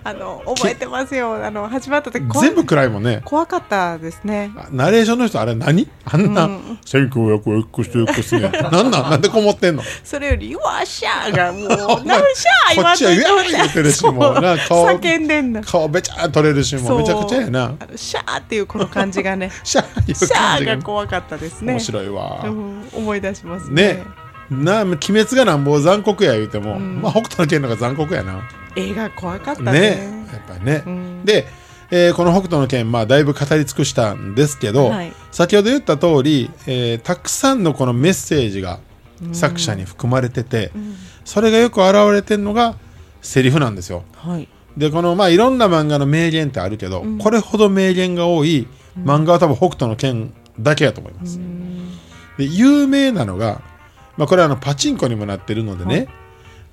[0.03, 1.45] あの覚えてますよ。
[1.45, 3.23] あの始まった時全部暗いもんね。
[3.25, 4.51] 怖かったですね。
[4.57, 5.89] あナレーションの人あれ何？
[6.05, 6.79] あんな、うん。
[6.85, 9.11] 1900X 年 なんなん？
[9.11, 9.83] なんでこもってんの？
[10.05, 11.69] それより「よっしゃー」がもう
[12.05, 15.63] 「なんしゃー」こっちは「うわー」言ってるしもうな顔叫んでんの。
[15.63, 17.65] 顔べちゃー取れるしもうめちゃくちゃやな。
[17.79, 19.51] あのシャーっていうこの感じがね。
[19.63, 21.75] シャーシャーが怖かったですね。
[21.75, 23.95] 面白いわ、うん思い出しますね。
[23.95, 24.05] ね
[24.51, 27.01] な鬼滅がなんぼ残酷や言うても、ん。
[27.03, 28.43] まあ北斗の拳の方が残酷やな。
[28.77, 29.73] 映画怖かったね。
[29.73, 31.25] ねやっぱりね、うん。
[31.25, 31.47] で、
[31.91, 35.13] えーこの北斗の拳まあだいぶ語り尽くしたんですけど、はい。
[35.31, 38.81] 先ほど言った通り、えーたくさんのこのメッセージが
[39.33, 40.73] 作者に含まれてて、
[41.25, 42.77] それがよく現れてるのが
[43.23, 44.05] セリフなんですよ。
[44.17, 44.49] はい。
[44.77, 51.39] でこのまあいろんな漫画の名言ってあるけど、これほど名言が多い漫画は多分北斗の拳だけやと思います、
[52.39, 53.63] で有名なのが、
[54.17, 56.09] まあ、これはあのパチンコにもなってるのでね、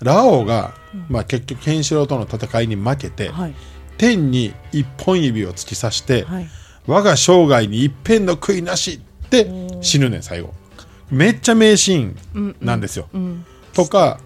[0.01, 0.73] ラオウが、
[1.09, 3.55] まあ、結局ケンシロウとの戦いに負けて、はい。
[3.97, 6.47] 天に一本指を突き刺して、はい。
[6.85, 9.49] 我が生涯に一片の悔いなしって
[9.81, 10.53] 死ぬねん最後。
[11.09, 14.19] めっちゃ名シーンなんですよ、うんとか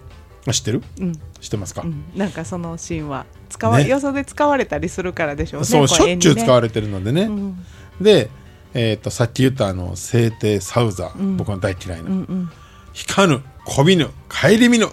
[0.46, 0.82] あ知ってる？
[1.00, 1.12] うん。
[1.40, 2.04] 知ってますか、うん。
[2.14, 3.88] なんかそのシーンは使わ、ね。
[3.88, 7.64] よそで使われたりするからでしょうねそうしょっちゅう使われれてるのでね、うん。
[8.00, 8.28] で、
[8.74, 12.50] えー、とさっき言ったあの聖帝サウザー、僕の大嫌いな、うんうん
[12.94, 14.88] 引かぬこびぬ顧みぬ。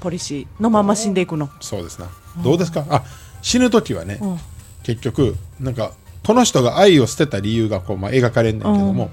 [0.00, 1.48] ポリシーのまま死んでいくの。
[1.60, 2.08] そうですな。
[2.42, 2.86] どうですか？
[2.88, 3.04] あ
[3.42, 4.38] 死ぬ時はね、うん。
[4.82, 5.92] 結局なんか
[6.24, 9.10] この人が愛を捨てた理由がこう、まあ、描かれんねんけども、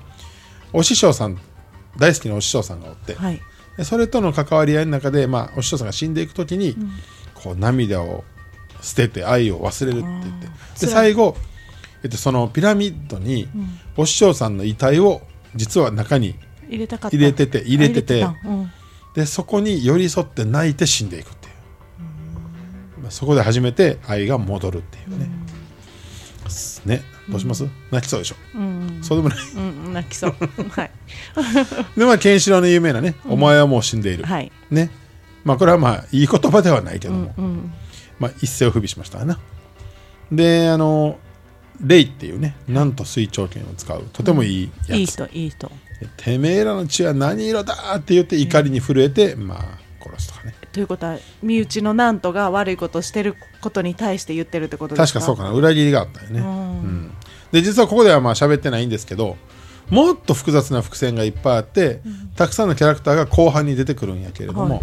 [0.74, 1.38] お師匠さん
[1.98, 3.42] 大好きなお師匠さんがおって、はい。
[3.78, 6.76] でそれとの関わり合いの中で、まあ、お師匠さんが死んでいく時に、
[7.34, 8.24] こう涙を
[8.82, 11.36] 捨てて愛を忘れるって言ってで最後、
[12.04, 13.48] えっと、そのピラミッドに、
[13.96, 15.22] お師匠さんの遺体を
[15.56, 16.36] 実は中に
[16.72, 17.18] 入れたかった。
[17.18, 18.22] 入れてて入れてて。
[18.22, 18.72] うん。
[19.14, 21.50] でそこに寄り添って泣いて死んでいくってい
[23.00, 25.30] う、まあ、そこで初めて愛が戻るっていうね、
[26.86, 27.04] ね。
[27.30, 28.36] どうします、泣きそうでしょ、
[29.02, 29.38] そうでもない。
[29.56, 29.94] うん。
[29.94, 30.36] 泣きそう。
[30.72, 30.92] はい。
[31.98, 34.52] でまあケンシロウの有名なね、お前はもう死んでいる、はい。
[34.70, 34.90] ね。
[35.44, 37.74] まあこれはまあいい言葉ではないけども、うん
[38.20, 39.40] まあ一世を不備しましたわな。
[40.32, 41.18] であの
[41.82, 44.06] レイっていうねなんと水長剣を使う。
[44.14, 45.72] とてもいいやつ、いい人いい人
[46.18, 50.54] てめえらの血は何色だって言って怒りに震えて、まあ殺すとかね。
[50.72, 55.20] ということは身内のなんとが悪いことをしてることに対して言ってるってことですか？
[55.20, 55.52] 確かそうかな。
[55.52, 56.44] 裏切りがあったよね、ん。
[56.44, 57.12] うん。
[57.52, 59.38] で実はここではまあ喋ってないんですけど
[59.90, 62.00] もっと複雑な伏線がいっぱいあって、
[62.36, 64.82] たくさんのキャラクターが後半に出てくるんやけれども、はい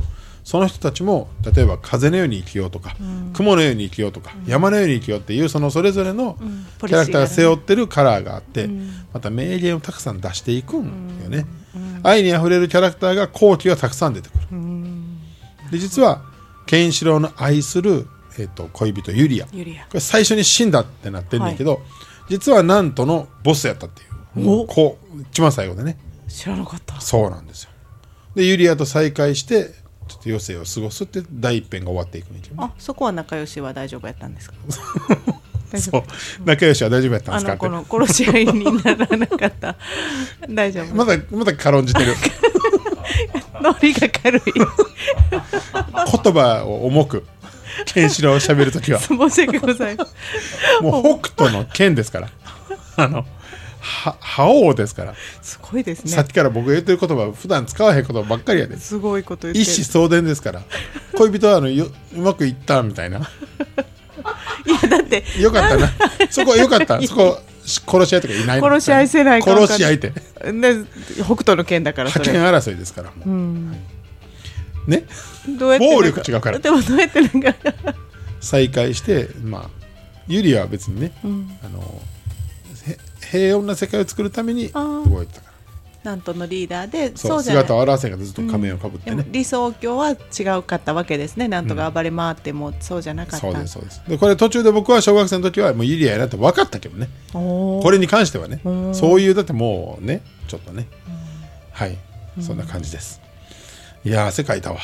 [0.49, 2.97] その人たちも例えば風のように生きようとか、
[3.35, 6.39] 雲のように生きようとか、山のように生きようっていうそのそれぞれの
[6.79, 8.67] ポキャラクターが背負っってるカラーがあって、
[9.13, 10.87] また名言をたくさん出していくん
[11.23, 11.45] よね、
[12.03, 14.41] 愛にあふれるキャラクターが後期がたくさん出てくる、
[15.71, 16.23] で実は
[16.65, 18.07] ケンシロウの愛する、
[18.39, 19.47] えっと恋人ユリア。
[19.47, 19.53] こ
[19.93, 21.83] れ最初に死んだってなってんねんけど、
[22.31, 24.01] 実はなんとのボスやったって
[24.41, 24.49] いう。
[24.63, 24.67] お。
[24.67, 25.99] こう一番最後でね。
[26.27, 26.99] 知らなかった。
[27.03, 27.71] そうなんですよ。
[28.35, 29.87] でユリアと再会して
[30.23, 34.57] ちょっと余生を過ごすって第一編が終わっていくんやけどねあそこは仲良しは大丈夫やったんですか？
[35.79, 35.99] そ夫。
[35.99, 36.03] う。
[36.47, 37.53] 仲良しは大丈夫やったんですか？
[37.53, 39.77] あのこの殺し合いにならなかった。
[40.49, 40.95] 大丈夫。
[40.95, 42.15] まだまだ軽んじてる。
[43.63, 44.43] ノリが軽い。
[44.45, 47.25] 言葉を重く
[47.87, 49.01] ケンシロウを喋るときは。
[49.03, 50.83] 申し訳ございません。
[50.85, 52.29] もう北斗の剣ですから。
[52.97, 53.25] あのは
[53.89, 56.11] 覇王ですから、すごいですね。
[56.11, 58.77] さっきから僕が言ってる言葉普段使わへん言葉ばっかりやで。
[58.79, 59.65] すごいこと言ってる。
[59.65, 60.63] 一子相伝ですから。
[61.17, 63.19] 恋人はあのようまくいったみたいな。
[63.19, 63.23] い
[64.83, 65.91] やだってよかったな。
[66.31, 67.01] そこよかった。
[67.03, 70.15] そこし殺し合いとかいない殺し合いせない殺し合いってで
[71.17, 73.73] 北斗の剣だから覇権争いですからもう、うん。
[74.87, 75.05] ね？
[75.59, 76.59] どうやって暴力違うから。
[76.59, 77.55] でもどうやってなんか。
[78.41, 79.71] 再会してまあ
[80.29, 82.18] ユリアは別にね、あのへ
[83.31, 85.49] 平穏な世界を作るために動いてたから。
[86.05, 91.49] なんとのリーダーでそう姿を現せんがずっと仮面をかぶってね、でも理想郷は違うかったわけですね。
[91.49, 94.03] なんとか暴れ回ってもそうじゃなかった、そうですそうです。
[94.07, 97.09] でこれ途中で僕は小学生の時はもうユリアやなって分かったけどね。
[97.33, 98.61] これに関してはね。
[98.65, 100.87] うんそういうだってもうねちょっとね。
[101.73, 101.99] はい。
[102.41, 103.21] そんな感じです。
[104.05, 104.79] いやー汗かいたわ。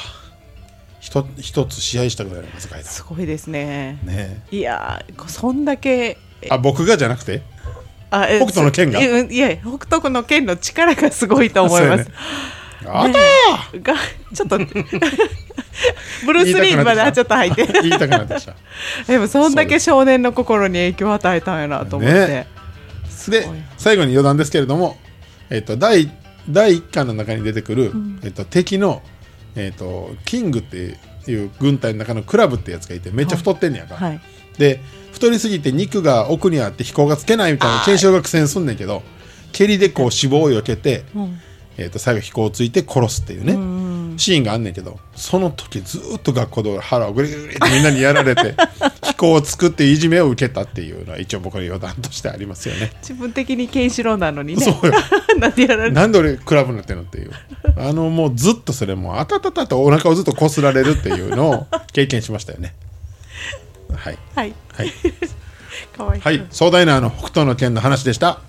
[1.00, 4.00] 一つ試合したぐらいの汗かいたすごいですね。
[4.02, 4.44] ね。
[4.50, 6.18] いやーそんだけ
[6.50, 7.42] あ僕がじゃなくて？
[8.20, 9.00] あえ北斗の剣が？
[9.00, 12.11] いやいや北斗の剣の力がすごいと思います、
[12.87, 13.14] あね。
[13.72, 13.81] え。
[13.81, 13.94] が
[14.35, 14.59] ちょっと
[16.27, 17.66] ブルース・リーまではちょっと入って。
[17.83, 18.55] 言いたくなってきた。
[19.07, 22.46] でもそんだけ少年の心に影響を与えたんやなと思って、ね。
[23.29, 23.48] で
[23.79, 24.98] 最後に余談ですけれども、
[25.50, 26.11] えっと第
[26.48, 29.03] 第1巻の中に出てくる、えっと敵の、
[29.57, 34.20] えっとキングっていう軍隊の中のクラブってやつがいてめっちゃ太ってんねやんか、はい。
[34.59, 34.81] で
[35.14, 39.03] 太りすぎて肉が奥にあって飛行がつけないみたいな検証が苦戦すんねんけど
[39.53, 41.40] 蹴りでこう脂肪を避けて、うん。
[41.77, 43.94] えっと最後飛行をついて殺すっていうね、うん。
[44.16, 48.55] シーンがあんねんけどその時ずーっと学校で腹をグリグリグリってみんなにやられて
[49.03, 54.92] 飛行を作っていじめを受けたっていうのは一応僕の余談としてありますよね自分的にケンシロウなのにねそうよ
[55.38, 57.33] なんでやられたなんで俺クラブになってんのっていう
[57.77, 62.74] あのもうずっとそれもうあたたたとお腹をずっとこすられるっていうのを経験しましたよね
[64.05, 64.19] はい。
[64.35, 64.55] はい。
[64.75, 64.93] はい、
[65.97, 68.40] かわいい、はい、壮大なあの北斗の拳の話でした。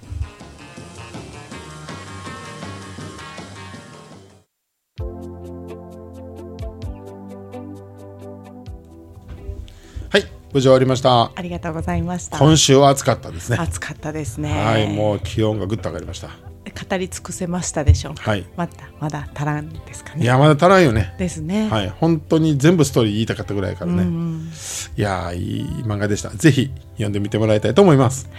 [10.09, 10.25] はい。
[10.51, 11.31] 無事終わりました。
[11.33, 12.37] ありがとうございました。
[12.37, 13.57] 今週は暑かったですね。
[13.57, 14.51] 暑かったですね。
[14.51, 14.93] はい。
[14.93, 18.13] もう気温がぐっと上がりました語り尽くせましたでしょう。
[18.15, 18.45] はい。
[18.55, 20.23] まだまだ足らんですかね。
[20.23, 21.13] いやまだ足らんよね。
[21.17, 21.69] ですね。
[21.69, 21.89] はい。
[21.89, 24.51] 本当に全部ストーリー言いたかったぐらいからね、うん
[24.97, 26.29] いやーいい漫画でした。
[26.29, 28.29] ぜひ読んでみてもらいたいと思います。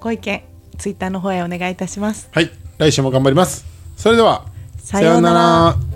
[0.00, 0.42] ご意見
[0.78, 2.28] ツイッターの方へお願いいたします。
[2.32, 2.50] はい。
[2.78, 3.64] 来週も頑張ります。
[3.96, 4.46] それでは
[4.78, 5.91] さようなら